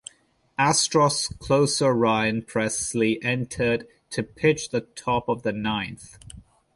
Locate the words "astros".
0.57-1.29